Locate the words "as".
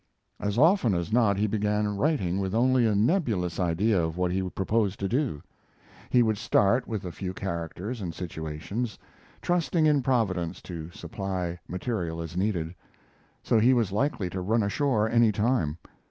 0.39-0.57, 0.95-1.13, 12.19-12.35